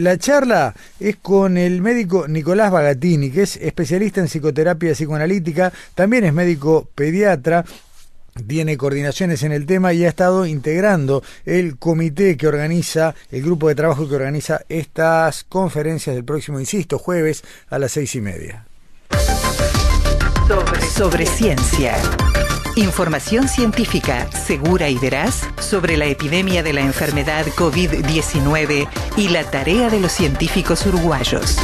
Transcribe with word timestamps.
La 0.00 0.16
charla 0.16 0.74
es 0.98 1.16
con 1.16 1.58
el 1.58 1.82
médico 1.82 2.26
Nicolás 2.26 2.70
Bagatini, 2.70 3.30
que 3.30 3.42
es 3.42 3.56
especialista 3.56 4.22
en 4.22 4.28
psicoterapia 4.28 4.94
psicoanalítica, 4.94 5.70
también 5.94 6.24
es 6.24 6.32
médico 6.32 6.88
pediatra, 6.94 7.66
tiene 8.46 8.78
coordinaciones 8.78 9.42
en 9.42 9.52
el 9.52 9.66
tema 9.66 9.92
y 9.92 10.06
ha 10.06 10.08
estado 10.08 10.46
integrando 10.46 11.22
el 11.44 11.76
comité 11.76 12.38
que 12.38 12.48
organiza, 12.48 13.14
el 13.30 13.42
grupo 13.42 13.68
de 13.68 13.74
trabajo 13.74 14.08
que 14.08 14.14
organiza 14.14 14.62
estas 14.70 15.44
conferencias 15.44 16.16
del 16.16 16.24
próximo, 16.24 16.58
insisto, 16.58 16.98
jueves 16.98 17.44
a 17.68 17.78
las 17.78 17.92
seis 17.92 18.14
y 18.14 18.22
media. 18.22 18.64
Sobre, 20.48 20.80
sobre 20.80 21.26
ciencia. 21.26 21.98
Información 22.80 23.46
científica 23.46 24.24
segura 24.32 24.88
y 24.88 24.96
veraz 24.96 25.46
sobre 25.60 25.98
la 25.98 26.06
epidemia 26.06 26.62
de 26.62 26.72
la 26.72 26.80
enfermedad 26.80 27.44
COVID-19 27.44 28.88
y 29.18 29.28
la 29.28 29.44
tarea 29.44 29.90
de 29.90 30.00
los 30.00 30.10
científicos 30.10 30.86
uruguayos. 30.86 31.58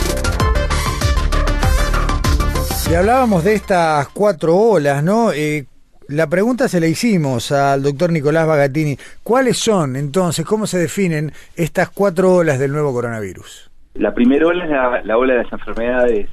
Y 2.90 2.94
hablábamos 2.94 3.44
de 3.44 3.54
estas 3.54 4.08
cuatro 4.08 4.56
olas, 4.56 5.02
¿no? 5.02 5.32
Eh, 5.32 5.64
la 6.08 6.26
pregunta 6.26 6.68
se 6.68 6.80
la 6.80 6.86
hicimos 6.86 7.50
al 7.50 7.82
doctor 7.82 8.12
Nicolás 8.12 8.46
Bagatini. 8.46 8.98
¿Cuáles 9.22 9.56
son 9.56 9.96
entonces, 9.96 10.44
cómo 10.44 10.66
se 10.66 10.78
definen 10.78 11.32
estas 11.56 11.88
cuatro 11.88 12.34
olas 12.34 12.58
del 12.58 12.72
nuevo 12.72 12.92
coronavirus? 12.92 13.70
La 13.94 14.12
primera 14.14 14.48
ola 14.48 14.64
es 14.64 14.70
la, 14.70 15.02
la 15.02 15.16
ola 15.16 15.32
de 15.32 15.44
las 15.44 15.52
enfermedades 15.52 16.28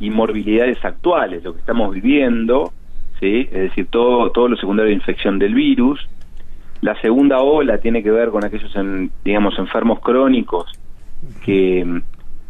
y 0.00 0.10
morbilidades 0.10 0.84
actuales, 0.84 1.44
lo 1.44 1.52
que 1.52 1.60
estamos 1.60 1.94
viviendo, 1.94 2.72
¿sí? 3.20 3.48
es 3.50 3.62
decir, 3.70 3.86
todo, 3.86 4.30
todo 4.30 4.48
lo 4.48 4.56
secundario 4.56 4.88
de 4.88 4.96
infección 4.96 5.38
del 5.38 5.54
virus. 5.54 6.08
La 6.80 6.98
segunda 7.00 7.38
ola 7.40 7.78
tiene 7.78 8.02
que 8.02 8.10
ver 8.10 8.30
con 8.30 8.44
aquellos, 8.44 8.74
en, 8.74 9.10
digamos, 9.24 9.58
enfermos 9.58 10.00
crónicos 10.00 10.72
que, 11.44 12.00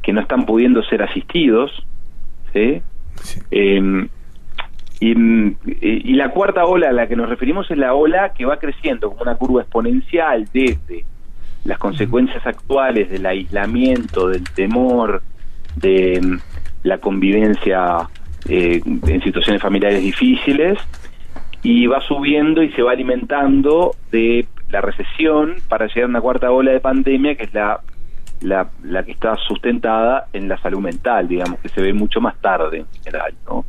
que 0.02 0.12
no 0.12 0.20
están 0.20 0.46
pudiendo 0.46 0.82
ser 0.84 1.02
asistidos, 1.02 1.84
¿sí? 2.52 2.80
Sí. 3.16 3.40
Eh, 3.50 4.08
y, 5.00 5.14
y, 5.80 6.12
la 6.12 6.30
cuarta 6.30 6.66
ola 6.66 6.90
a 6.90 6.92
la 6.92 7.06
que 7.06 7.16
nos 7.16 7.28
referimos 7.28 7.70
es 7.70 7.78
la 7.78 7.94
ola 7.94 8.34
que 8.34 8.44
va 8.44 8.58
creciendo 8.58 9.08
como 9.08 9.22
una 9.22 9.34
curva 9.34 9.62
exponencial 9.62 10.46
desde 10.52 11.04
las 11.64 11.78
consecuencias 11.78 12.46
actuales 12.46 13.10
del 13.10 13.24
aislamiento, 13.24 14.28
del 14.28 14.44
temor, 14.50 15.22
de 15.76 16.38
la 16.82 16.98
convivencia 16.98 18.08
eh, 18.48 18.80
en 18.84 19.22
situaciones 19.22 19.60
familiares 19.62 20.00
difíciles 20.02 20.78
y 21.62 21.86
va 21.86 22.00
subiendo 22.00 22.62
y 22.62 22.70
se 22.72 22.82
va 22.82 22.92
alimentando 22.92 23.94
de 24.10 24.46
la 24.70 24.80
recesión 24.80 25.56
para 25.68 25.86
llegar 25.88 26.04
a 26.04 26.06
una 26.06 26.20
cuarta 26.20 26.50
ola 26.50 26.72
de 26.72 26.80
pandemia 26.80 27.34
que 27.34 27.44
es 27.44 27.52
la, 27.54 27.80
la, 28.40 28.68
la 28.84 29.02
que 29.04 29.12
está 29.12 29.36
sustentada 29.36 30.26
en 30.32 30.48
la 30.48 30.56
salud 30.62 30.80
mental, 30.80 31.28
digamos, 31.28 31.58
que 31.60 31.68
se 31.68 31.80
ve 31.82 31.92
mucho 31.92 32.20
más 32.20 32.34
tarde 32.40 32.78
en 32.78 32.86
general, 33.04 33.34
¿no? 33.46 33.64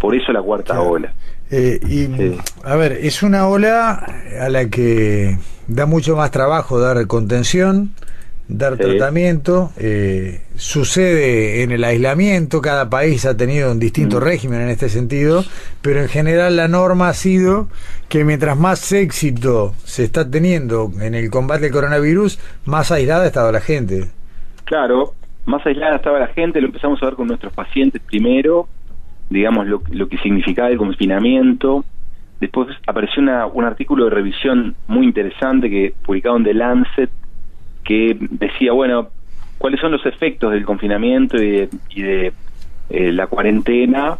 Por 0.00 0.14
eso 0.14 0.32
la 0.32 0.42
cuarta 0.42 0.74
Claro. 0.74 0.90
ola. 0.90 1.12
Eh, 1.50 1.78
y, 1.82 2.06
Sí. 2.06 2.38
a 2.64 2.76
ver, 2.76 2.92
es 2.92 3.22
una 3.22 3.46
ola 3.48 4.04
a 4.40 4.48
la 4.48 4.68
que 4.68 5.36
da 5.66 5.86
mucho 5.86 6.16
más 6.16 6.30
trabajo 6.30 6.78
dar 6.80 7.06
contención, 7.06 7.90
dar 8.48 8.76
Sí. 8.76 8.82
tratamiento. 8.82 9.70
eh, 9.76 10.40
sucede 10.56 11.62
en 11.62 11.70
el 11.72 11.84
aislamiento, 11.84 12.60
cada 12.62 12.88
país 12.90 13.24
ha 13.26 13.36
tenido 13.36 13.70
un 13.70 13.78
distinto 13.78 14.18
Mm. 14.20 14.22
régimen 14.24 14.60
en 14.62 14.68
este 14.70 14.88
sentido, 14.88 15.44
pero 15.82 16.00
en 16.00 16.08
general 16.08 16.56
la 16.56 16.66
norma 16.68 17.08
ha 17.10 17.14
sido 17.14 17.68
que 18.08 18.24
mientras 18.24 18.58
más 18.58 18.90
éxito 18.92 19.74
se 19.84 20.04
está 20.04 20.28
teniendo 20.28 20.90
en 21.00 21.14
el 21.14 21.30
combate 21.30 21.66
al 21.66 21.72
coronavirus, 21.72 22.38
más 22.64 22.90
aislada 22.90 23.24
ha 23.24 23.26
estado 23.26 23.52
la 23.52 23.60
gente. 23.60 24.06
Claro, 24.64 25.14
más 25.46 25.64
aislada 25.66 25.96
estaba 25.96 26.18
la 26.18 26.28
gente, 26.28 26.60
lo 26.60 26.66
empezamos 26.68 27.02
a 27.02 27.06
ver 27.06 27.14
con 27.14 27.26
nuestros 27.28 27.52
pacientes 27.52 28.00
primero, 28.02 28.66
digamos 29.30 29.66
lo, 29.66 29.82
lo 29.90 30.08
que 30.08 30.16
significaba 30.18 30.68
el 30.70 30.78
confinamiento. 30.78 31.84
Después 32.40 32.68
apareció 32.86 33.22
una, 33.22 33.46
un 33.46 33.64
artículo 33.64 34.04
de 34.04 34.10
revisión 34.10 34.74
muy 34.86 35.04
interesante 35.06 35.68
que 35.68 35.92
publicado 36.04 36.36
en 36.36 36.44
The 36.44 36.54
Lancet 36.54 37.10
que 37.88 38.18
decía, 38.20 38.72
bueno, 38.72 39.08
cuáles 39.56 39.80
son 39.80 39.92
los 39.92 40.04
efectos 40.04 40.52
del 40.52 40.66
confinamiento 40.66 41.42
y 41.42 41.50
de, 41.50 41.68
y 41.88 42.02
de 42.02 42.32
eh, 42.90 43.12
la 43.12 43.26
cuarentena 43.28 44.18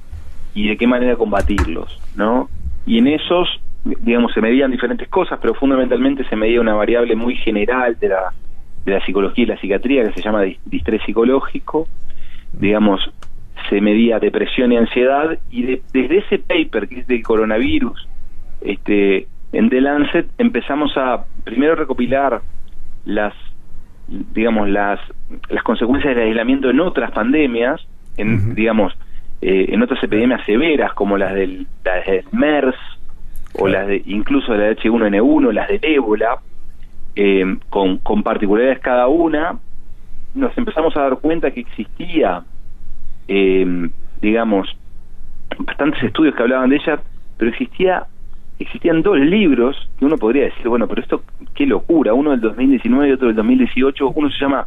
y 0.55 0.69
de 0.69 0.77
qué 0.79 0.87
manera 0.87 1.17
combatirlos, 1.17 2.01
¿no? 2.17 2.49
Y 2.87 2.97
en 2.97 3.09
esos, 3.09 3.47
digamos, 3.85 4.33
se 4.33 4.41
medían 4.41 4.71
diferentes 4.71 5.07
cosas, 5.09 5.39
pero 5.43 5.53
fundamentalmente 5.53 6.25
se 6.31 6.35
medía 6.37 6.63
una 6.63 6.73
variable 6.75 7.15
muy 7.15 7.37
general 7.37 7.99
de 8.01 8.09
la, 8.09 8.33
de 8.87 8.93
la 8.93 9.05
psicología 9.05 9.45
y 9.45 9.49
la 9.49 9.61
psiquiatría 9.61 10.05
que 10.07 10.15
se 10.15 10.23
llama 10.23 10.45
dis- 10.45 10.59
distrés 10.65 11.03
psicológico, 11.05 11.87
digamos, 12.53 13.01
se 13.69 13.83
medía 13.83 14.19
depresión 14.19 14.73
y 14.73 14.79
ansiedad 14.79 15.39
y 15.51 15.63
de- 15.65 15.83
desde 15.93 16.19
ese 16.19 16.39
paper 16.39 16.89
que 16.89 17.01
es 17.01 17.07
del 17.07 17.23
coronavirus, 17.23 18.09
este, 18.63 19.27
en 19.53 19.69
The 19.69 19.81
Lancet 19.83 20.27
empezamos 20.39 20.97
a 20.97 21.27
primero 21.45 21.75
recopilar 21.75 22.41
las 23.05 23.35
digamos 24.09 24.69
las 24.69 24.99
las 25.51 25.63
consecuencias 25.63 26.15
del 26.17 26.29
aislamiento 26.29 26.71
en 26.71 26.81
otras 26.81 27.11
pandemias 27.11 27.81
en 28.17 28.55
digamos 28.55 28.97
eh, 29.41 29.67
en 29.69 29.83
otras 29.83 30.03
epidemias 30.03 30.45
severas 30.47 30.93
como 30.95 31.17
las 31.19 31.35
del, 31.35 31.67
las 31.85 32.07
del 32.07 32.25
MERS 32.33 32.77
o 33.55 33.65
Claro. 33.65 33.69
las 33.79 33.87
de 33.89 34.03
incluso 34.07 34.53
de 34.53 34.59
la 34.59 34.77
H1N1 34.77 35.53
las 35.53 35.69
del 35.69 35.81
ébola 35.83 36.39
eh, 37.17 37.57
con, 37.71 37.99
con 37.99 38.23
particularidades 38.23 38.81
cada 38.81 39.09
una 39.09 39.59
nos 40.35 40.57
empezamos 40.57 40.97
a 40.97 41.03
dar 41.03 41.19
cuenta 41.19 41.51
que 41.51 41.61
existía 41.61 42.43
eh, 43.27 43.89
digamos 44.21 44.75
bastantes 45.59 46.03
estudios 46.03 46.35
que 46.35 46.43
hablaban 46.43 46.71
de 46.71 46.77
ella 46.77 47.01
pero 47.37 47.51
existía 47.51 48.07
existían 48.59 49.03
dos 49.03 49.19
libros 49.19 49.89
que 49.99 50.05
uno 50.05 50.17
podría 50.19 50.45
decir, 50.45 50.69
bueno, 50.69 50.89
pero 50.89 51.03
esto 51.03 51.23
qué 51.55 51.67
locura, 51.67 52.15
uno 52.15 52.31
del 52.33 52.41
2019 52.41 53.09
y 53.09 53.13
otro 53.13 53.29
del 53.29 53.37
2018, 53.37 54.09
uno 54.15 54.31
se 54.31 54.39
llama 54.39 54.67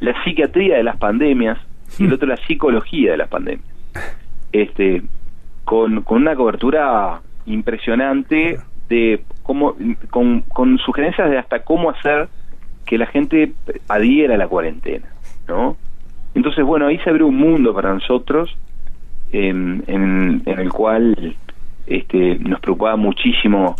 La 0.00 0.22
psiquiatría 0.22 0.76
de 0.76 0.82
las 0.82 0.96
pandemias 0.96 1.58
y 1.98 2.04
el 2.04 2.12
otro 2.12 2.28
La 2.28 2.36
psicología 2.36 3.12
de 3.12 3.16
las 3.16 3.28
pandemias. 3.28 3.68
Este 4.52 5.02
con, 5.64 6.02
con 6.02 6.22
una 6.22 6.34
cobertura 6.34 7.20
impresionante 7.46 8.58
de 8.88 9.24
cómo 9.42 9.76
con, 10.10 10.42
con 10.42 10.78
sugerencias 10.78 11.30
de 11.30 11.38
hasta 11.38 11.60
cómo 11.60 11.90
hacer 11.90 12.28
que 12.84 12.98
la 12.98 13.06
gente 13.06 13.52
adhiera 13.88 14.34
a 14.34 14.38
la 14.38 14.48
cuarentena, 14.48 15.06
¿no? 15.48 15.76
Entonces, 16.34 16.64
bueno, 16.64 16.86
ahí 16.86 16.98
se 16.98 17.10
abrió 17.10 17.26
un 17.26 17.36
mundo 17.36 17.74
para 17.74 17.92
nosotros 17.92 18.56
en, 19.32 19.84
en, 19.86 20.42
en 20.46 20.58
el 20.58 20.70
cual 20.70 21.36
este, 21.86 22.38
nos 22.38 22.60
preocupaba 22.60 22.96
muchísimo 22.96 23.76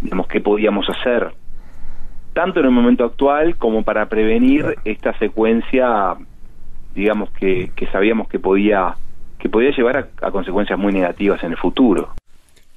digamos, 0.00 0.26
qué 0.28 0.40
podíamos 0.40 0.86
hacer, 0.88 1.32
tanto 2.34 2.60
en 2.60 2.66
el 2.66 2.72
momento 2.72 3.04
actual 3.04 3.56
como 3.56 3.82
para 3.82 4.08
prevenir 4.08 4.76
esta 4.84 5.18
secuencia, 5.18 6.14
digamos, 6.94 7.30
que, 7.30 7.72
que 7.74 7.86
sabíamos 7.86 8.28
que 8.28 8.38
podía, 8.38 8.94
que 9.38 9.48
podía 9.48 9.70
llevar 9.70 9.96
a, 9.96 10.08
a 10.26 10.30
consecuencias 10.30 10.78
muy 10.78 10.92
negativas 10.92 11.42
en 11.42 11.52
el 11.52 11.56
futuro. 11.56 12.10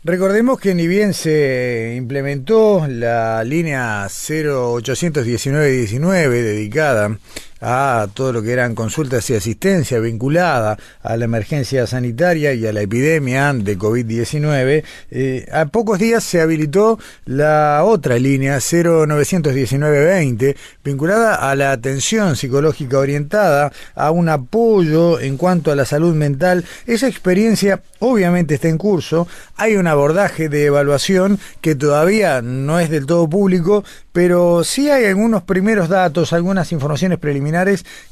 Recordemos 0.04 0.60
que 0.60 0.74
ni 0.74 0.88
bien 0.88 1.14
se 1.14 1.96
implementó 1.98 2.88
la 2.88 3.44
línea 3.44 4.06
0819-19 4.06 6.30
dedicada 6.30 7.18
a 7.62 8.08
todo 8.14 8.34
lo 8.34 8.42
que 8.42 8.52
eran 8.52 8.76
consultas 8.76 9.30
y 9.30 9.36
asistencia 9.36 10.00
vinculada 10.00 10.78
a 11.02 11.18
la 11.18 11.26
emergencia 11.26 11.88
sanitaria 11.88 12.54
y 12.54 12.66
a 12.68 12.74
la 12.74 12.82
epidemia 12.82 13.54
de 13.54 13.78
COVID-19, 13.78 14.84
eh, 15.12 15.48
a 15.52 15.66
pocos 15.66 16.00
días 16.00 16.24
se 16.24 16.42
habilitó 16.42 17.00
la 17.26 17.82
otra 17.84 18.20
línea 18.20 18.60
091920 18.60 20.56
vinculada 20.84 21.36
a 21.50 21.56
la 21.56 21.72
atención 21.72 22.36
psicológica 22.36 23.00
orientada 23.00 23.72
a 23.96 24.12
un 24.12 24.30
apoyo 24.30 25.20
en 25.20 25.38
cuanto 25.38 25.72
a 25.72 25.76
la 25.76 25.86
salud 25.86 26.14
mental. 26.16 26.66
Esa 26.86 27.08
experiencia 27.08 27.82
obviamente 28.00 28.56
está 28.56 28.68
en 28.70 28.78
curso, 28.78 29.28
hay 29.56 29.76
un 29.76 29.88
abordaje 29.88 30.50
de 30.50 30.66
evaluación 30.66 31.40
que 31.62 31.76
todavía 31.76 32.42
no 32.42 32.80
es 32.80 32.90
del 32.90 33.06
todo 33.06 33.28
público, 33.28 33.84
pero 34.12 34.64
sí 34.64 34.90
hay 34.90 35.06
algunos 35.06 35.44
primeros 35.44 35.90
datos, 35.90 36.34
algunas 36.34 36.72
informaciones 36.72 37.18
preliminares 37.20 37.47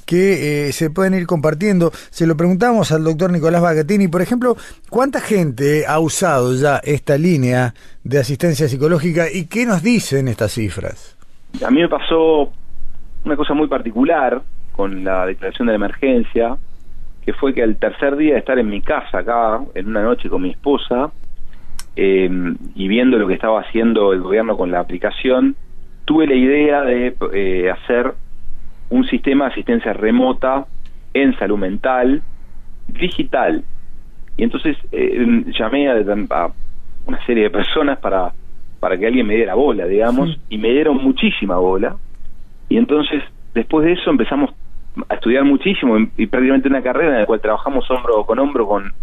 que 0.06 0.68
eh, 0.68 0.72
se 0.72 0.90
pueden 0.90 1.14
ir 1.14 1.26
compartiendo. 1.28 1.92
Se 1.92 2.28
lo 2.28 2.38
preguntamos 2.38 2.92
al 2.92 3.04
doctor 3.04 3.32
Nicolás 3.32 3.62
Bagatini, 3.62 4.08
por 4.08 4.22
ejemplo, 4.22 4.56
¿cuánta 4.90 5.20
gente 5.20 5.86
ha 5.88 6.00
usado 6.00 6.54
ya 6.56 6.78
esta 6.84 7.18
línea 7.18 7.74
de 8.04 8.20
asistencia 8.20 8.68
psicológica 8.68 9.26
y 9.32 9.48
qué 9.48 9.66
nos 9.66 9.82
dicen 9.82 10.28
estas 10.28 10.54
cifras? 10.54 11.18
A 11.66 11.72
mí 11.72 11.82
me 11.82 11.90
pasó 11.90 12.52
una 13.24 13.36
cosa 13.36 13.54
muy 13.54 13.68
particular 13.68 14.42
con 14.72 15.04
la 15.04 15.26
declaración 15.26 15.68
de 15.68 15.74
la 15.74 15.78
emergencia, 15.78 16.58
que 17.26 17.34
fue 17.34 17.54
que 17.54 17.64
al 17.64 17.78
tercer 17.78 18.16
día 18.18 18.34
de 18.34 18.40
estar 18.40 18.60
en 18.60 18.68
mi 18.68 18.82
casa 18.82 19.20
acá, 19.20 19.62
en 19.74 19.88
una 19.88 20.04
noche 20.04 20.30
con 20.30 20.42
mi 20.42 20.52
esposa, 20.52 21.12
eh, 21.96 22.30
y 22.76 22.88
viendo 22.88 23.18
lo 23.18 23.28
que 23.28 23.36
estaba 23.36 23.62
haciendo 23.62 24.12
el 24.12 24.22
gobierno 24.22 24.58
con 24.58 24.70
la 24.70 24.82
aplicación, 24.82 25.56
tuve 26.04 26.28
la 26.28 26.36
idea 26.36 26.82
de 26.82 27.16
eh, 27.34 27.72
hacer 27.72 28.14
un 28.96 29.06
sistema 29.08 29.46
de 29.46 29.52
asistencia 29.52 29.94
remota 29.94 30.66
en 31.14 31.38
salud 31.38 31.58
mental, 31.58 32.22
digital. 32.88 33.64
Y 34.38 34.44
entonces 34.44 34.78
eh, 34.92 35.44
llamé 35.58 35.90
a, 35.90 36.52
una 37.06 37.26
serie 37.26 37.44
de 37.44 37.50
personas 37.50 38.00
para, 38.00 38.32
para 38.80 38.98
que 38.98 39.06
alguien 39.06 39.28
me 39.28 39.36
diera 39.36 39.54
bola, 39.54 39.86
digamos, 39.86 40.40
y 40.50 40.58
me 40.58 40.70
dieron 40.70 40.98
muchísima 40.98 41.58
bola. 41.58 41.96
Y 42.70 42.78
entonces, 42.78 43.22
después 43.54 43.86
de 43.86 43.94
eso, 43.94 44.10
empezamos 44.10 44.52
a 45.10 45.16
estudiar 45.16 45.44
muchísimo 45.44 45.98
y, 45.98 46.28
prácticamente 46.28 46.70
una 46.70 46.82
carrera 46.82 47.14
en 47.14 47.20
la 47.20 47.26
cual 47.26 47.42
trabajamos 47.42 47.90
hombro 47.92 48.26
con 48.26 48.40
hombro 48.40 48.66
con, 48.66 48.94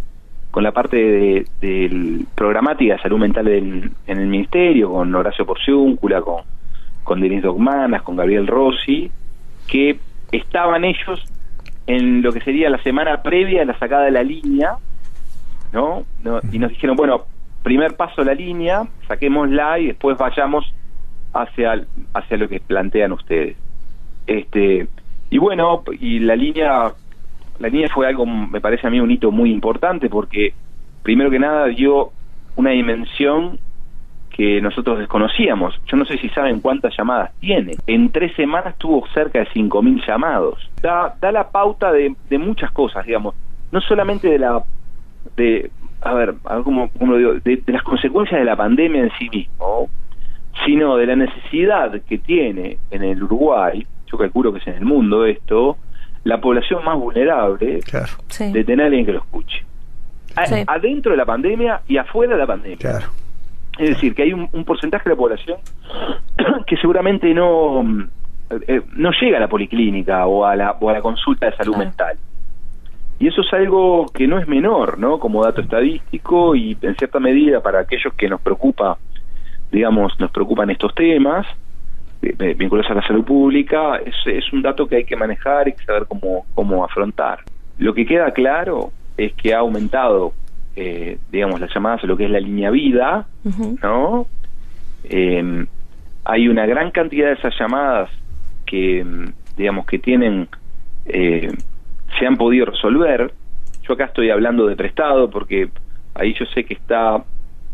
con 0.50 0.62
la 0.62 0.72
parte 0.72 0.96
de, 0.96 1.46
del 1.60 2.26
programática 2.34 2.94
de 2.94 3.02
salud 3.02 3.18
mental 3.18 3.46
en 3.48 3.92
el 4.06 4.26
ministerio, 4.26 4.90
con 4.90 5.14
Horacio 5.14 5.44
Porciúncula, 5.44 6.22
con, 6.22 6.42
con 7.04 7.20
Denis 7.20 7.42
Dogmanas, 7.42 8.02
con 8.02 8.16
Gabriel 8.16 8.46
Rossi, 8.46 9.10
que 9.66 9.98
estaban 10.32 10.84
ellos 10.84 11.24
en 11.86 12.22
lo 12.22 12.32
que 12.32 12.40
sería 12.40 12.70
la 12.70 12.82
semana 12.82 13.22
previa 13.22 13.62
a 13.62 13.64
la 13.64 13.78
sacada 13.78 14.04
de 14.04 14.10
la 14.12 14.22
línea, 14.22 14.76
¿no? 15.72 16.04
Y 16.50 16.58
nos 16.58 16.70
dijeron, 16.70 16.96
bueno, 16.96 17.22
primer 17.62 17.96
paso 17.96 18.24
la 18.24 18.34
línea, 18.34 18.86
saquémosla 19.08 19.78
y 19.78 19.86
después 19.88 20.16
vayamos 20.16 20.72
hacia, 21.32 21.84
hacia 22.14 22.36
lo 22.36 22.48
que 22.48 22.60
plantean 22.60 23.12
ustedes. 23.12 23.56
Este, 24.26 24.86
y 25.30 25.38
bueno, 25.38 25.82
y 25.98 26.20
la 26.20 26.36
línea, 26.36 26.92
la 27.58 27.68
línea 27.68 27.88
fue 27.92 28.06
algo, 28.06 28.26
me 28.26 28.60
parece 28.60 28.86
a 28.86 28.90
mí, 28.90 29.00
un 29.00 29.10
hito 29.10 29.30
muy 29.30 29.50
importante 29.50 30.08
porque, 30.08 30.54
primero 31.02 31.30
que 31.30 31.38
nada, 31.38 31.66
dio 31.66 32.10
una 32.56 32.70
dimensión 32.70 33.58
que 34.32 34.60
nosotros 34.60 34.98
desconocíamos. 34.98 35.78
Yo 35.86 35.96
no 35.96 36.04
sé 36.04 36.16
si 36.18 36.28
saben 36.30 36.60
cuántas 36.60 36.96
llamadas 36.96 37.32
tiene. 37.38 37.74
En 37.86 38.10
tres 38.10 38.34
semanas 38.34 38.76
tuvo 38.78 39.06
cerca 39.08 39.40
de 39.40 39.46
5.000 39.48 40.06
llamados. 40.06 40.70
Da, 40.80 41.14
da 41.20 41.30
la 41.30 41.50
pauta 41.50 41.92
de, 41.92 42.14
de 42.28 42.38
muchas 42.38 42.70
cosas, 42.72 43.04
digamos. 43.06 43.34
No 43.70 43.80
solamente 43.80 44.28
de 44.28 44.38
la... 44.38 44.62
de 45.36 45.70
a 46.00 46.14
ver, 46.14 46.34
a 46.44 46.56
ver 46.56 46.64
cómo, 46.64 46.90
lo 47.00 47.16
digo, 47.16 47.34
de, 47.34 47.62
las 47.66 47.82
consecuencias 47.82 48.40
de 48.40 48.44
la 48.44 48.56
pandemia 48.56 49.02
en 49.02 49.10
sí 49.18 49.28
mismo, 49.28 49.88
sino 50.66 50.96
de 50.96 51.06
la 51.06 51.14
necesidad 51.14 51.92
que 52.02 52.18
tiene 52.18 52.78
en 52.90 53.04
el 53.04 53.22
Uruguay, 53.22 53.86
yo 54.10 54.18
calculo 54.18 54.52
que 54.52 54.58
es 54.58 54.66
en 54.66 54.74
el 54.74 54.84
mundo 54.84 55.24
esto, 55.24 55.76
la 56.24 56.40
población 56.40 56.84
más 56.84 56.98
vulnerable 56.98 57.80
de 58.40 58.64
tener 58.64 58.82
a 58.82 58.86
alguien 58.86 59.06
que 59.06 59.12
lo 59.12 59.18
escuche. 59.20 59.64
Adentro 60.66 61.12
de 61.12 61.18
la 61.18 61.26
pandemia 61.26 61.82
y 61.86 61.98
afuera 61.98 62.32
de 62.32 62.38
la 62.38 62.46
pandemia. 62.46 62.78
Claro. 62.78 63.06
Es 63.82 63.88
decir, 63.90 64.14
que 64.14 64.22
hay 64.22 64.32
un, 64.32 64.64
porcentaje 64.64 65.08
de 65.08 65.10
la 65.10 65.16
población 65.16 65.58
que 66.66 66.76
seguramente 66.76 67.34
no, 67.34 67.82
eh, 68.68 68.80
no 68.94 69.10
llega 69.20 69.38
a 69.38 69.40
la 69.40 69.48
policlínica 69.48 70.24
o 70.26 70.44
a 70.44 70.54
la, 70.54 70.76
o 70.80 70.88
a 70.88 70.92
la 70.92 71.00
consulta 71.00 71.46
de 71.46 71.56
salud 71.56 71.76
mental. 71.76 72.16
Y 73.18 73.26
eso 73.26 73.40
es 73.40 73.52
algo 73.52 74.06
que 74.06 74.28
no 74.28 74.38
es 74.38 74.46
menor, 74.46 74.98
¿no? 74.98 75.18
Como 75.18 75.44
dato 75.44 75.62
estadístico 75.62 76.54
y 76.54 76.76
en 76.80 76.94
cierta 76.94 77.18
medida 77.18 77.60
para 77.60 77.80
aquellos 77.80 78.14
que 78.14 78.28
nos 78.28 78.40
preocupa, 78.40 78.98
digamos, 79.72 80.18
nos 80.20 80.30
preocupan 80.30 80.70
estos 80.70 80.94
temas 80.94 81.44
eh, 82.22 82.34
eh, 82.38 82.54
vinculados 82.54 82.90
a 82.92 82.94
la 82.94 83.06
salud 83.06 83.24
pública, 83.24 83.96
es, 83.96 84.14
es 84.26 84.52
un 84.52 84.62
dato 84.62 84.86
que 84.86 84.96
hay 84.96 85.04
que 85.04 85.16
manejar 85.16 85.66
y 85.66 85.72
que 85.72 85.84
saber 85.84 86.06
cómo, 86.06 86.46
cómo 86.54 86.84
afrontar. 86.84 87.40
Lo 87.78 87.94
que 87.94 88.06
queda 88.06 88.30
claro 88.30 88.92
es 89.16 89.32
que 89.34 89.52
ha 89.52 89.58
aumentado 89.58 90.34
eh, 90.76 91.18
digamos, 91.30 91.60
las 91.60 91.72
llamadas 91.74 92.02
a 92.04 92.06
lo 92.06 92.16
que 92.16 92.24
es 92.24 92.30
la 92.30 92.40
línea 92.40 92.70
vida, 92.70 93.26
¿no? 93.82 94.26
Eh, 95.04 95.66
hay 96.24 96.48
una 96.48 96.66
gran 96.66 96.90
cantidad 96.90 97.28
de 97.28 97.34
esas 97.34 97.54
llamadas 97.58 98.10
que, 98.64 99.04
digamos, 99.56 99.86
que 99.86 99.98
tienen, 99.98 100.48
eh, 101.06 101.50
se 102.18 102.26
han 102.26 102.36
podido 102.36 102.66
resolver. 102.66 103.32
Yo 103.86 103.94
acá 103.94 104.04
estoy 104.06 104.30
hablando 104.30 104.66
de 104.66 104.76
prestado 104.76 105.28
porque 105.28 105.68
ahí 106.14 106.34
yo 106.38 106.46
sé 106.46 106.64
que 106.64 106.74
está 106.74 107.22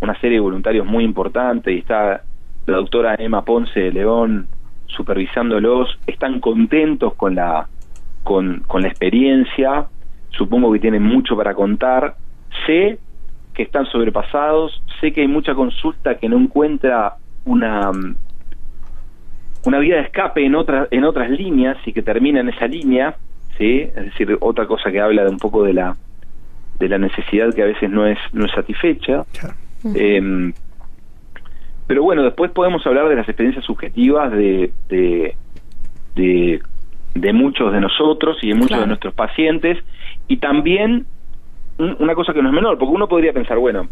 una 0.00 0.18
serie 0.20 0.36
de 0.36 0.40
voluntarios 0.40 0.86
muy 0.86 1.04
importante 1.04 1.72
y 1.72 1.78
está 1.78 2.22
la 2.66 2.76
doctora 2.76 3.16
Emma 3.18 3.44
Ponce 3.44 3.78
de 3.80 3.92
León 3.92 4.48
supervisándolos, 4.86 5.98
están 6.06 6.40
contentos 6.40 7.14
con 7.14 7.34
la, 7.34 7.68
con, 8.24 8.60
con 8.66 8.82
la 8.82 8.88
experiencia, 8.88 9.86
supongo 10.30 10.72
que 10.72 10.78
tienen 10.78 11.02
mucho 11.02 11.36
para 11.36 11.54
contar 11.54 12.16
sé 12.68 12.98
que 13.54 13.62
están 13.62 13.86
sobrepasados, 13.86 14.80
sé 15.00 15.12
que 15.12 15.22
hay 15.22 15.28
mucha 15.28 15.54
consulta 15.54 16.18
que 16.18 16.28
no 16.28 16.38
encuentra 16.38 17.14
una 17.44 17.90
una 19.64 19.78
vía 19.80 19.96
de 19.96 20.02
escape 20.02 20.44
en 20.44 20.54
otras 20.54 20.88
en 20.90 21.04
otras 21.04 21.30
líneas 21.30 21.76
y 21.84 21.92
que 21.92 22.02
termina 22.02 22.40
en 22.40 22.50
esa 22.50 22.66
línea, 22.66 23.16
sí, 23.56 23.80
es 23.80 24.04
decir, 24.04 24.36
otra 24.40 24.66
cosa 24.66 24.92
que 24.92 25.00
habla 25.00 25.24
de 25.24 25.30
un 25.30 25.38
poco 25.38 25.64
de 25.64 25.72
la 25.72 25.96
de 26.78 26.88
la 26.88 26.98
necesidad 26.98 27.52
que 27.54 27.62
a 27.62 27.66
veces 27.66 27.90
no 27.90 28.06
es 28.06 28.18
no 28.32 28.44
es 28.44 28.52
satisfecha. 28.52 29.24
Em, 29.94 30.52
pero 31.86 32.02
bueno, 32.02 32.22
después 32.22 32.50
podemos 32.50 32.86
hablar 32.86 33.08
de 33.08 33.16
las 33.16 33.28
experiencias 33.28 33.64
subjetivas 33.64 34.30
de, 34.32 34.72
de, 34.88 35.34
de, 37.14 37.32
muchos 37.32 37.72
de 37.72 37.80
nosotros 37.80 38.36
y 38.42 38.48
de 38.48 38.54
muchos 38.54 38.78
de 38.78 38.86
nuestros 38.86 39.14
pacientes 39.14 39.78
y 40.26 40.36
también 40.36 41.06
una 41.78 42.14
cosa 42.14 42.32
que 42.32 42.42
no 42.42 42.48
es 42.48 42.54
menor, 42.54 42.78
porque 42.78 42.94
uno 42.94 43.08
podría 43.08 43.32
pensar, 43.32 43.58
bueno, 43.58 43.88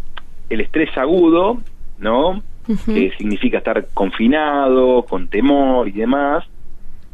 el 0.51 0.61
estrés 0.61 0.97
agudo, 0.99 1.59
¿no? 1.99 2.43
Que 2.85 3.13
significa 3.17 3.59
estar 3.59 3.87
confinado, 3.95 5.05
con 5.05 5.29
temor 5.29 5.89
y 5.89 5.93
demás, 5.93 6.45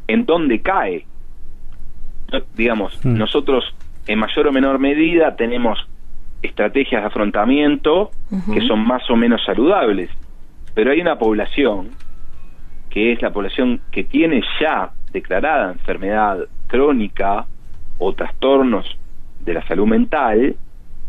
¿en 0.07 0.25
dónde 0.25 0.61
cae? 0.61 1.05
Digamos, 2.57 2.99
mm. 3.05 3.19
nosotros 3.19 3.65
en 4.07 4.19
mayor 4.19 4.47
o 4.47 4.53
menor 4.53 4.79
medida 4.79 5.37
tenemos 5.37 5.79
estrategias 6.41 7.03
de 7.03 7.07
afrontamiento 7.07 8.11
que 8.53 8.61
son 8.63 8.85
más 8.87 9.09
o 9.11 9.17
menos 9.17 9.45
saludables, 9.45 10.11
pero 10.75 10.91
hay 10.91 11.01
una 11.01 11.19
población 11.19 11.91
que 12.91 13.13
es 13.13 13.23
la 13.23 13.31
población 13.31 13.81
que 13.91 14.05
tiene 14.05 14.43
ya 14.61 14.91
declarada 15.13 15.73
enfermedad 15.73 16.47
crónica 16.67 17.47
o 17.99 18.13
trastornos 18.15 18.99
de 19.45 19.55
la 19.55 19.67
salud 19.67 19.87
mental, 19.87 20.57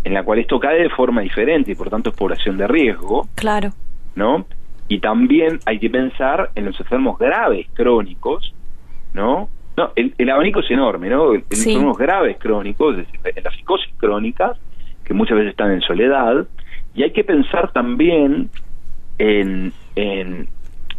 en 0.04 0.14
la 0.14 0.24
cual 0.24 0.40
esto 0.40 0.60
cae 0.60 0.82
de 0.82 0.90
forma 0.90 1.22
diferente 1.22 1.72
y 1.72 1.76
por 1.76 1.90
tanto 1.90 2.10
es 2.10 2.16
población 2.16 2.58
de 2.58 2.68
riesgo. 2.68 3.28
Claro. 3.36 3.70
¿No? 4.16 4.46
Y 4.88 5.00
también 5.00 5.60
hay 5.66 5.80
que 5.80 5.90
pensar 5.90 6.52
en 6.56 6.66
los 6.66 6.80
enfermos 6.80 7.18
graves 7.18 7.68
crónicos, 7.74 8.54
¿no? 9.14 9.50
No, 9.76 9.92
el, 9.96 10.30
abanico 10.30 10.60
es 10.60 10.70
enorme, 10.70 11.10
¿no? 11.10 11.34
En 11.34 11.44
los 11.50 11.66
enfermos 11.66 11.98
graves 11.98 12.38
crónicos, 12.38 12.98
es 12.98 13.06
decir, 13.06 13.20
en 13.24 13.44
las 13.44 13.56
psicosis 13.56 13.92
crónicas, 13.98 14.58
que 15.04 15.14
muchas 15.14 15.38
veces 15.38 15.52
están 15.52 15.72
en 15.72 15.82
soledad, 15.82 16.46
y 16.94 17.04
hay 17.04 17.12
que 17.12 17.24
pensar 17.24 17.72
también 17.72 18.50
en, 19.18 19.74
en, 19.96 20.48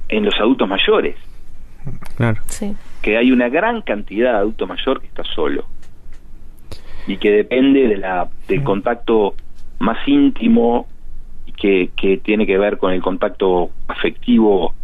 en 0.09 0.25
los 0.25 0.35
adultos 0.41 0.69
mayores. 0.69 1.17
Claro. 2.17 2.41
Sí. 2.47 2.75
Que 3.01 3.17
hay 3.17 3.31
una 3.31 3.49
gran 3.49 3.83
cantidad 3.83 4.33
de 4.33 4.39
adulto 4.39 4.67
mayor 4.67 5.01
que 5.01 5.07
está 5.07 5.23
solo 5.23 5.67
y 7.07 7.17
que 7.17 7.31
depende 7.31 7.89
de 7.89 7.97
la, 7.97 8.29
del 8.49 8.63
contacto 8.63 9.35
más 9.79 9.99
íntimo 10.07 10.87
que, 11.57 11.91
que 11.97 12.19
tiene 12.19 12.47
que 12.47 12.59
ver 12.59 12.79
con 12.79 12.93
el 12.93 13.03
contacto 13.03 13.71
afectivo, 13.89 14.75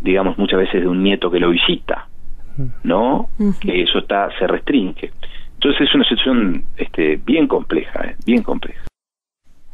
digamos, 0.00 0.38
muchas 0.38 0.60
veces 0.60 0.82
de 0.82 0.88
un 0.88 1.02
nieto 1.02 1.30
que 1.30 1.40
lo 1.40 1.50
visita. 1.50 2.08
¿no? 2.82 3.28
Que 3.60 3.82
eso 3.82 3.98
está 3.98 4.30
se 4.38 4.46
restringe. 4.46 5.12
Entonces 5.54 5.88
es 5.88 5.94
una 5.94 6.04
situación 6.04 6.64
este, 6.76 7.16
bien 7.16 7.46
compleja, 7.46 8.04
¿eh? 8.04 8.16
bien 8.24 8.42
compleja. 8.42 8.82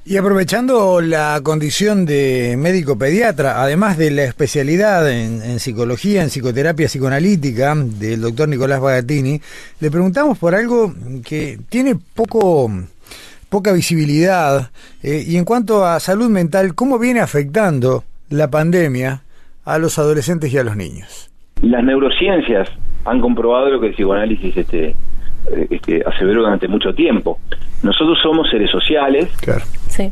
Y 0.04 0.16
aprovechando 0.16 1.02
la 1.02 1.40
condición 1.42 2.06
de 2.06 2.56
médico 2.58 2.96
pediatra, 2.96 3.62
además 3.62 3.98
de 3.98 4.10
la 4.10 4.24
especialidad 4.24 5.10
en, 5.10 5.60
psicología, 5.60 6.22
en 6.22 6.30
psicoterapia 6.30 6.86
psicoanalítica 6.86 7.74
del 7.76 8.22
doctor 8.22 8.48
Nicolás 8.48 8.80
Bagatini, 8.80 9.40
le 9.78 9.90
preguntamos 9.90 10.38
por 10.38 10.54
algo 10.54 10.94
que 11.24 11.58
tiene 11.68 11.96
poco 12.14 12.70
poca 13.50 13.72
visibilidad 13.72 14.70
eh, 15.02 15.24
y 15.26 15.36
en 15.36 15.44
cuanto 15.44 15.84
a 15.84 16.00
salud 16.00 16.30
mental, 16.30 16.74
¿cómo 16.74 16.98
viene 16.98 17.20
afectando 17.20 18.04
la 18.30 18.48
pandemia 18.48 19.22
a 19.64 19.78
los 19.78 19.98
adolescentes 19.98 20.52
y 20.54 20.58
a 20.58 20.64
los 20.64 20.76
niños? 20.76 21.30
Las 21.60 21.84
neurociencias 21.84 22.70
han 23.04 23.20
comprobado 23.20 23.68
lo 23.68 23.80
que 23.80 23.88
el 23.88 23.94
psicoanálisis 23.94 24.56
este, 24.56 24.94
eh, 25.52 25.66
este, 25.68 26.02
aseveró 26.06 26.42
durante 26.42 26.68
mucho 26.68 26.94
tiempo. 26.94 27.38
Nosotros 27.82 28.18
somos 28.22 28.48
seres 28.50 28.70
sociales 28.70 29.28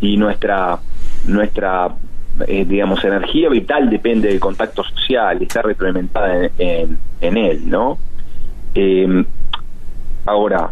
y 0.00 0.16
nuestra 0.16 0.78
nuestra 1.26 1.94
eh, 2.46 2.64
digamos 2.64 3.02
energía 3.04 3.48
vital 3.48 3.90
depende 3.90 4.28
del 4.28 4.38
contacto 4.38 4.84
social, 4.84 5.42
está 5.42 5.62
retroalimentada 5.62 6.50
en, 6.58 6.98
en, 7.20 7.36
él, 7.36 7.68
¿no? 7.68 7.98
Em, 8.74 9.24
ahora, 10.24 10.70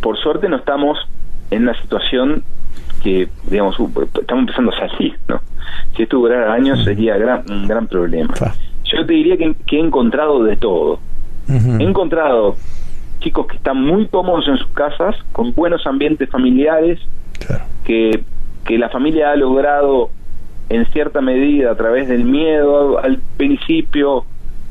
por 0.00 0.18
suerte 0.18 0.48
no 0.48 0.56
estamos 0.56 0.98
en 1.50 1.62
una 1.62 1.80
situación 1.80 2.44
que, 3.02 3.28
digamos, 3.48 3.76
estamos 4.20 4.42
empezando 4.42 4.72
a 4.72 4.88
salir, 4.88 5.18
¿no? 5.28 5.40
Si 5.96 6.02
esto 6.02 6.18
durara 6.18 6.52
años 6.52 6.84
sería 6.84 7.16
gran, 7.16 7.50
un 7.50 7.66
gran 7.66 7.86
problema. 7.86 8.34
Yo 8.84 9.06
te 9.06 9.12
diría 9.12 9.36
que, 9.36 9.76
he 9.76 9.80
encontrado 9.80 10.44
de 10.44 10.56
todo. 10.56 11.00
He 11.48 11.82
encontrado 11.82 12.56
chicos 13.20 13.46
que 13.46 13.56
están 13.56 13.82
muy 13.82 14.06
cómodos 14.08 14.46
en 14.48 14.58
sus 14.58 14.68
casas, 14.68 15.16
con 15.32 15.54
buenos 15.54 15.86
ambientes 15.86 16.28
familiares, 16.28 16.98
que, 17.84 18.22
que 18.64 18.78
la 18.78 18.88
familia 18.88 19.32
ha 19.32 19.36
logrado 19.36 20.10
en 20.68 20.86
cierta 20.86 21.20
medida 21.20 21.72
a 21.72 21.74
través 21.74 22.08
del 22.08 22.24
miedo 22.24 22.98
al 22.98 23.18
principio 23.36 24.24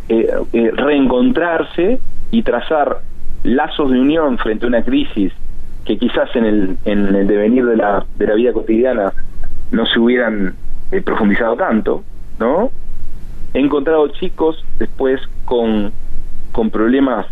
eh, 0.10 0.28
eh, 0.54 0.72
reencontrarse 0.74 2.00
y 2.32 2.44
trazar 2.44 3.02
lazos 3.44 3.92
de 3.92 4.00
unión 4.00 4.38
frente 4.38 4.66
a 4.66 4.70
una 4.70 4.84
crisis 4.84 5.34
que 5.86 5.98
quizás 5.98 6.36
en 6.36 6.46
el, 6.46 6.78
en 6.86 7.16
el 7.16 7.28
devenir 7.28 7.66
de 7.66 7.76
la, 7.76 8.06
de 8.18 8.28
la 8.28 8.36
vida 8.36 8.54
cotidiana 8.54 9.14
no 9.72 9.86
se 9.86 10.00
hubieran 10.00 10.54
eh, 10.92 11.02
profundizado 11.02 11.56
tanto, 11.56 12.04
¿no? 12.40 12.72
He 13.54 13.60
encontrado 13.60 14.08
chicos 14.10 14.64
después 14.80 15.22
con, 15.46 15.92
con 16.52 16.70
problemas 16.70 17.26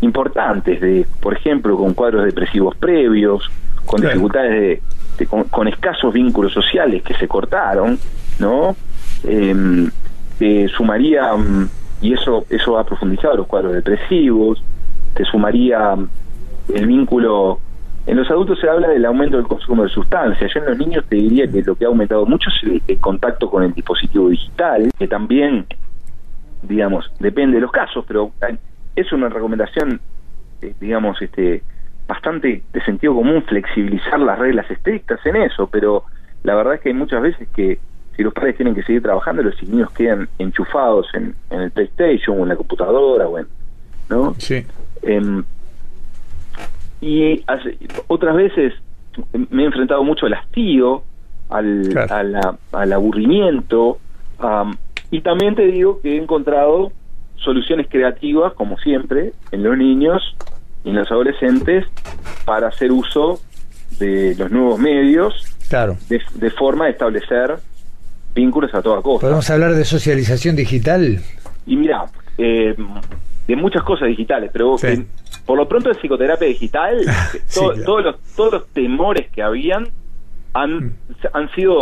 importantes, 0.00 0.80
de, 0.80 1.06
por 1.20 1.34
ejemplo, 1.34 1.76
con 1.76 1.94
cuadros 1.94 2.24
depresivos 2.24 2.76
previos, 2.76 3.50
con 3.86 4.00
dificultades 4.00 4.80
de, 5.18 5.26
con, 5.26 5.68
escasos 5.68 6.12
vínculos 6.12 6.52
sociales 6.52 7.02
que 7.02 7.14
se 7.14 7.28
cortaron, 7.28 7.98
¿no? 8.38 8.76
Eh, 9.24 9.88
sumaría, 10.76 11.30
y 12.00 12.12
eso, 12.12 12.44
eso 12.50 12.78
ha 12.78 12.84
profundizado 12.84 13.36
los 13.36 13.46
cuadros 13.46 13.72
depresivos, 13.72 14.62
te 15.14 15.24
sumaría 15.24 15.94
el 16.74 16.86
vínculo 16.86 17.60
en 18.06 18.18
los 18.18 18.30
adultos 18.30 18.60
se 18.60 18.68
habla 18.68 18.88
del 18.88 19.04
aumento 19.06 19.38
del 19.38 19.46
consumo 19.46 19.82
de 19.82 19.88
sustancias. 19.88 20.52
Yo 20.52 20.60
en 20.60 20.66
los 20.66 20.78
niños 20.78 21.04
te 21.08 21.16
diría 21.16 21.50
que 21.50 21.62
lo 21.62 21.74
que 21.74 21.86
ha 21.86 21.88
aumentado 21.88 22.26
mucho 22.26 22.50
es 22.50 22.82
el, 22.86 22.98
contacto 22.98 23.48
con 23.48 23.62
el 23.62 23.72
dispositivo 23.72 24.28
digital, 24.28 24.90
que 24.98 25.08
también, 25.08 25.66
digamos, 26.62 27.10
depende 27.18 27.56
de 27.56 27.62
los 27.62 27.72
casos, 27.72 28.04
pero 28.06 28.30
es 28.94 29.10
una 29.10 29.30
recomendación, 29.30 30.00
eh, 30.60 30.74
digamos, 30.78 31.20
este 31.22 31.62
bastante 32.06 32.62
de 32.72 32.84
sentido 32.84 33.14
común 33.14 33.42
flexibilizar 33.42 34.20
las 34.20 34.38
reglas 34.38 34.70
estrictas 34.70 35.24
en 35.24 35.36
eso, 35.36 35.66
pero 35.66 36.04
la 36.42 36.54
verdad 36.54 36.74
es 36.74 36.80
que 36.80 36.90
hay 36.90 36.94
muchas 36.94 37.22
veces 37.22 37.48
que 37.54 37.78
si 38.16 38.22
los 38.22 38.32
padres 38.32 38.56
tienen 38.56 38.74
que 38.74 38.82
seguir 38.82 39.02
trabajando, 39.02 39.42
los 39.42 39.60
niños 39.62 39.90
quedan 39.90 40.28
enchufados 40.38 41.06
en, 41.14 41.34
el 41.50 41.70
PlayStation 41.70 42.38
o 42.38 42.42
en 42.42 42.50
la 42.50 42.56
computadora, 42.56 43.26
bueno, 43.26 43.48
¿no? 44.08 44.34
Sí. 44.38 44.64
Em, 45.02 45.42
y 47.00 47.42
otras 48.06 48.36
veces 48.36 48.74
me 49.50 49.62
he 49.62 49.66
enfrentado 49.66 50.04
mucho 50.04 50.26
al 50.26 50.34
hastío, 50.34 51.02
al, 51.48 51.90
al 52.72 52.92
aburrimiento, 52.92 53.98
y 55.10 55.20
también 55.20 55.54
te 55.54 55.66
digo 55.66 56.00
que 56.00 56.16
he 56.16 56.22
encontrado 56.22 56.92
soluciones 57.36 57.88
creativas, 57.88 58.52
como 58.54 58.78
siempre, 58.78 59.32
en 59.52 59.62
los 59.62 59.76
niños 59.76 60.36
en 60.84 60.94
los 60.94 61.10
adolescentes 61.10 61.86
para 62.44 62.68
hacer 62.68 62.92
uso 62.92 63.40
de 63.98 64.34
los 64.36 64.50
nuevos 64.50 64.78
medios 64.78 65.56
claro. 65.68 65.96
de, 66.08 66.50
forma 66.50 66.86
de 66.86 66.92
establecer 66.92 67.56
vínculos 68.34 68.74
a 68.74 68.82
toda 68.82 69.00
costa. 69.02 69.26
¿Podemos 69.26 69.48
hablar 69.50 69.74
de 69.74 69.84
socialización 69.84 70.56
digital? 70.56 71.20
Y 71.66 71.76
mira, 71.76 72.04
eh, 72.38 72.74
de 73.46 73.56
muchas 73.56 73.82
cosas 73.82 74.08
digitales, 74.08 74.50
pero 74.52 74.76
por 75.46 75.58
lo 75.58 75.68
pronto 75.68 75.90
en 75.90 75.96
psicoterapia 75.96 76.48
digital, 76.48 77.00
todos, 77.54 78.04
los, 78.04 78.16
todos 78.36 78.52
los 78.52 78.68
temores 78.68 79.30
que 79.30 79.42
habían 79.42 79.88
han, 80.54 80.76
mm. 80.76 80.92
han 81.32 81.50
sido 81.52 81.78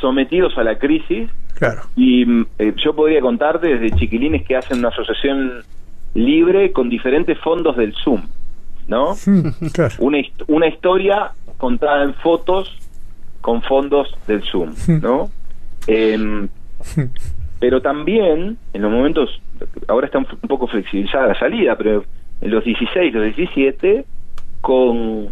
sometidos 0.00 0.56
a 0.56 0.64
la 0.64 0.78
crisis. 0.78 1.30
Claro. 1.54 1.82
Y 1.96 2.24
mm, 2.24 2.46
eh, 2.58 2.74
yo 2.84 2.94
podría 2.94 3.20
contarte 3.20 3.68
desde 3.68 3.96
chiquilines 3.96 4.46
que 4.46 4.56
hacen 4.56 4.78
una 4.78 4.88
asociación 4.88 5.64
libre 6.14 6.72
con 6.72 6.88
diferentes 6.88 7.38
fondos 7.38 7.76
del 7.76 7.94
Zoom, 7.94 8.22
¿no? 8.88 9.14
Una, 9.98 10.18
una 10.48 10.66
historia 10.66 11.32
contada 11.56 12.04
en 12.04 12.14
fotos 12.14 12.76
con 13.40 13.62
fondos 13.62 14.16
del 14.26 14.42
Zoom, 14.42 14.74
¿no? 15.00 15.30
Em, 15.86 16.48
pero 17.58 17.80
también 17.80 18.56
en 18.72 18.82
los 18.82 18.90
momentos, 18.90 19.40
ahora 19.88 20.06
está 20.06 20.18
un 20.18 20.26
poco 20.48 20.66
flexibilizada 20.66 21.28
la 21.28 21.38
salida, 21.38 21.76
pero 21.76 22.04
en 22.40 22.50
los 22.50 22.64
16, 22.64 23.14
los 23.14 23.36
17, 23.36 24.04
con, 24.60 25.28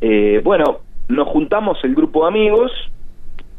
eh, 0.00 0.40
bueno, 0.44 0.80
nos 1.08 1.28
juntamos 1.28 1.78
el 1.84 1.94
grupo 1.94 2.22
de 2.22 2.28
amigos 2.28 2.72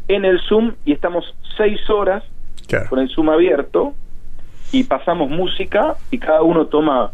en 0.08 0.26
el 0.26 0.40
Zoom 0.42 0.74
y 0.86 0.94
estamos 0.94 1.36
seis 1.58 1.80
horas 1.90 2.24
con 2.90 3.00
el 3.00 3.10
Zoom 3.10 3.30
abierto 3.30 3.94
y 4.72 4.84
pasamos 4.84 5.30
música 5.30 5.96
y 6.10 6.18
cada 6.18 6.42
uno 6.42 6.66
toma 6.66 7.12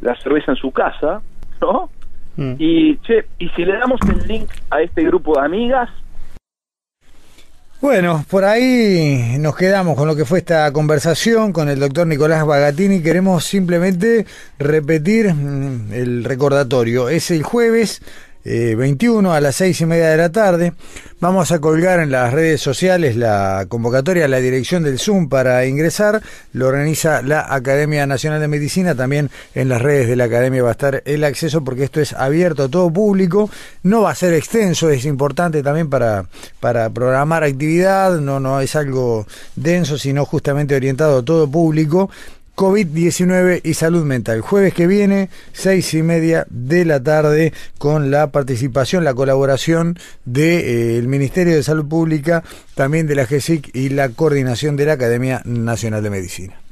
la 0.00 0.16
cerveza 0.20 0.52
en 0.52 0.56
su 0.56 0.70
casa, 0.70 1.20
¿no? 1.60 1.90
Mm. 2.36 2.54
Y, 2.58 2.96
che, 2.98 3.26
y 3.38 3.48
si 3.50 3.64
le 3.64 3.76
damos 3.78 4.00
el 4.08 4.26
link 4.26 4.50
a 4.70 4.80
este 4.80 5.02
grupo 5.04 5.38
de 5.38 5.46
amigas, 5.46 5.90
bueno, 7.80 8.24
por 8.28 8.44
ahí 8.44 9.36
nos 9.38 9.54
quedamos 9.54 9.96
con 9.96 10.08
lo 10.08 10.16
que 10.16 10.24
fue 10.24 10.40
esta 10.40 10.72
conversación 10.72 11.52
con 11.52 11.68
el 11.68 11.78
doctor 11.78 12.08
Nicolás 12.08 12.44
Bagatini. 12.44 13.04
Queremos 13.04 13.44
simplemente 13.44 14.26
repetir 14.58 15.32
mm, 15.32 15.92
el 15.92 16.24
recordatorio. 16.24 17.08
Es 17.08 17.30
el 17.30 17.44
jueves 17.44 18.02
21 18.48 19.32
eh, 19.32 19.36
a 19.36 19.40
las 19.40 19.56
6 19.56 19.80
y 19.82 19.86
media 19.86 20.08
de 20.08 20.16
la 20.16 20.32
tarde. 20.32 20.72
Vamos 21.20 21.50
a 21.50 21.58
colgar 21.58 22.00
en 22.00 22.12
las 22.12 22.32
redes 22.32 22.60
sociales 22.60 23.16
la 23.16 23.66
convocatoria, 23.68 24.28
la 24.28 24.38
dirección 24.38 24.84
del 24.84 24.98
Zoom 24.98 25.28
para 25.28 25.66
ingresar. 25.66 26.22
Lo 26.52 26.68
organiza 26.68 27.22
la 27.22 27.52
Academia 27.52 28.06
Nacional 28.06 28.40
de 28.40 28.48
Medicina. 28.48 28.94
También 28.94 29.30
en 29.54 29.68
las 29.68 29.82
redes 29.82 30.08
de 30.08 30.16
la 30.16 30.24
Academia 30.24 30.62
va 30.62 30.68
a 30.68 30.72
estar 30.72 31.02
el 31.04 31.24
acceso 31.24 31.64
porque 31.64 31.84
esto 31.84 32.00
es 32.00 32.12
abierto 32.12 32.64
a 32.64 32.68
todo 32.68 32.90
público. 32.92 33.50
No 33.82 34.02
va 34.02 34.12
a 34.12 34.14
ser 34.14 34.32
extenso, 34.32 34.90
es 34.90 35.04
importante 35.04 35.62
también 35.62 35.90
para, 35.90 36.26
para 36.60 36.88
programar 36.90 37.44
actividad. 37.44 38.18
No, 38.20 38.38
no 38.40 38.60
es 38.60 38.76
algo 38.76 39.26
denso, 39.56 39.98
sino 39.98 40.24
justamente 40.24 40.76
orientado 40.76 41.18
a 41.18 41.24
todo 41.24 41.50
público. 41.50 42.10
COVID-19 42.58 43.60
y 43.62 43.74
salud 43.74 44.04
mental. 44.04 44.40
Jueves 44.40 44.74
que 44.74 44.88
viene, 44.88 45.30
seis 45.52 45.94
y 45.94 46.02
media 46.02 46.44
de 46.50 46.84
la 46.84 47.00
tarde, 47.00 47.52
con 47.78 48.10
la 48.10 48.32
participación, 48.32 49.04
la 49.04 49.14
colaboración 49.14 49.96
del 50.24 51.04
eh, 51.04 51.06
Ministerio 51.06 51.54
de 51.54 51.62
Salud 51.62 51.86
Pública, 51.86 52.42
también 52.74 53.06
de 53.06 53.14
la 53.14 53.26
GESIC 53.26 53.70
y 53.76 53.90
la 53.90 54.08
coordinación 54.08 54.76
de 54.76 54.86
la 54.86 54.94
Academia 54.94 55.40
Nacional 55.44 56.02
de 56.02 56.10
Medicina. 56.10 56.67